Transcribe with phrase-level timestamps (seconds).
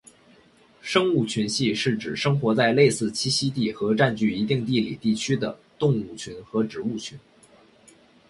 [0.81, 7.15] 生物群系是指生活在类似栖息地和占据一定地理地区的动物群和植物群。